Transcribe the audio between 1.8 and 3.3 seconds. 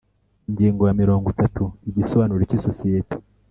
Igisobanuro cy isosiyete